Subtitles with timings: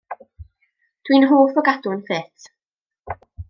[1.09, 2.51] Dw i'n hoff o gadw'n ffit.